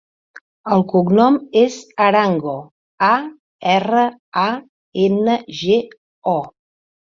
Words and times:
El 0.75 0.83
cognom 0.91 1.35
és 1.63 1.75
Arango: 2.05 2.55
a, 3.09 3.11
erra, 3.75 4.07
a, 4.45 4.47
ena, 5.05 5.37
ge, 5.61 5.77
o. 6.35 6.37